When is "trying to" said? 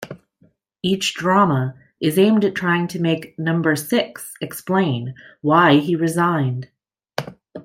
2.55-2.99